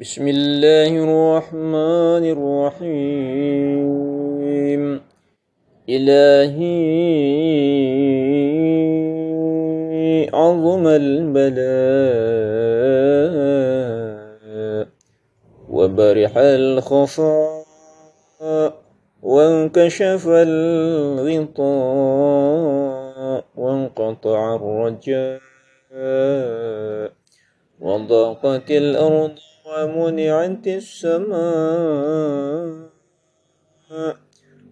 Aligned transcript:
بسم 0.00 0.24
الله 0.28 0.92
الرحمن 1.04 2.24
الرحيم. 2.32 4.02
إلهي 5.88 6.72
عظم 10.32 10.84
البلاء 10.88 11.60
وبرح 15.68 16.32
الخفاء 16.36 17.64
وانكشف 19.22 20.24
الغطاء 20.28 21.60
وانقطع 23.56 24.54
الرجاء 24.56 25.40
وضاقت 27.80 28.70
الأرض 28.70 29.49
ومنعت 29.70 30.66
السماء 30.66 31.40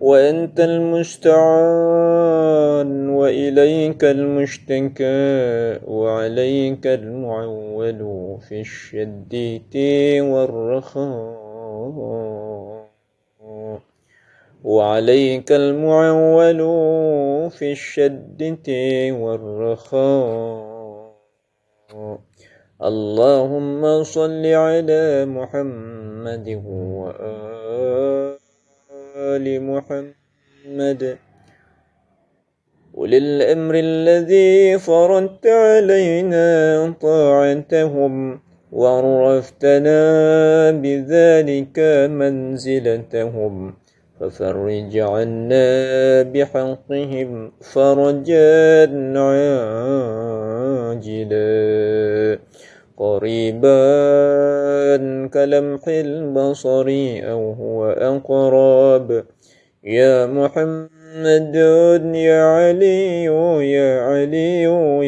وأنت 0.00 0.60
المستعان 0.60 1.34
وإليك 3.08 4.04
المشتكى 4.04 5.80
وعليك 5.86 6.86
المعول 6.86 8.00
في 8.48 8.60
الشدة 8.60 9.74
والرخاء 10.22 11.44
وعليك 14.64 15.52
المعول 15.52 16.60
في 17.50 17.72
الشدة 17.72 18.68
والرخاء 19.12 20.74
اللهم 22.82 24.02
صل 24.02 24.46
على 24.46 25.24
محمد 25.30 26.46
وآل 29.14 29.46
محمد. 29.62 31.02
وللأمر 32.94 33.74
الذي 33.74 34.78
فرضت 34.78 35.46
علينا 35.46 36.48
طاعتهم 37.00 38.40
وعرفتنا 38.72 40.00
بذلك 40.70 41.78
منزلتهم. 42.10 43.74
ففرج 44.20 44.98
عنا 44.98 45.72
بحقهم 46.22 47.52
فرجا 47.72 48.86
عاجلا. 49.18 49.94
قريبا 52.96 53.76
كلمح 55.26 55.88
البصر 55.88 56.86
أو 57.30 57.52
هو 57.52 57.90
أقرب. 57.90 59.24
يا 59.84 60.26
محمد 60.26 61.54
يا 62.14 62.44
علي 62.44 63.24
يا 63.70 64.00
علي 64.00 64.62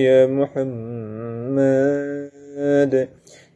يا 0.05 0.27
محمد. 0.27 2.31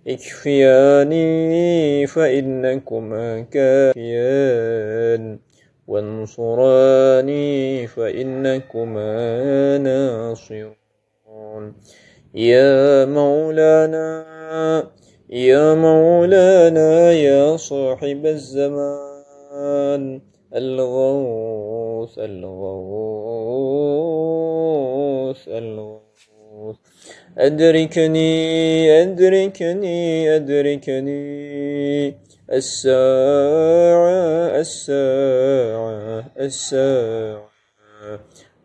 اكفياني 0.09 2.07
فإنكما 2.07 3.41
كافيان. 3.41 5.39
وانصراني 5.89 7.87
فإنكما 7.87 9.79
ناصرون. 9.79 11.75
يا 12.35 13.05
مولانا 13.05 14.25
يا 15.31 15.75
مولانا 15.75 17.13
يا 17.13 17.57
صاحب 17.57 18.27
الزمان. 18.27 20.21
الغوث 20.55 22.19
الغوث 22.19 22.69
الغوث. 25.49 26.77
أدركني 27.39 29.03
أدركني 29.03 30.37
أدركني. 30.37 32.15
الساعة 32.53 33.01
الساعة 34.61 36.25
الساعة. 36.41 37.30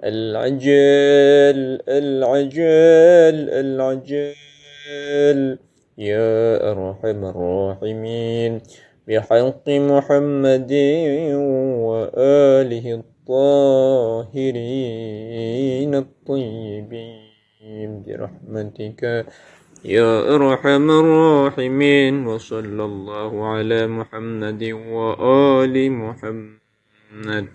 العجل 0.06 1.82
العجل 1.90 3.50
العجل. 3.50 5.58
يا 5.98 6.72
أرحم 6.72 7.26
الراحمين. 7.26 8.62
بحق 9.08 9.70
محمد 9.70 10.72
وآله 11.88 12.94
الطاهرين 12.94 14.36
الطيبين. 15.96 18.04
برحمتك. 18.08 19.26
يا 19.86 20.36
أرحم 20.36 20.92
الراحمين. 20.92 22.28
وصلى 22.28 22.86
الله 22.86 23.46
على 23.46 23.88
محمد 23.88 24.64
وآل 24.64 25.92
محمد. 25.92 27.48